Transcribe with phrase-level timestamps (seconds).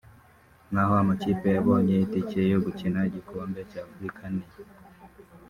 [0.73, 4.45] naho amakipe yabonye itike yo gukina igikombe cy’Afurika ni